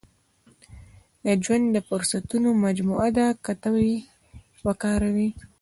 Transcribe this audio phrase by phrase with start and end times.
[1.43, 3.95] •ژوند د فرصتونو مجموعه ده، که ته یې
[4.65, 5.29] وکاروې.